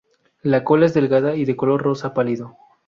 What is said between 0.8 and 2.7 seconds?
es delgada y de un color rosa pálido.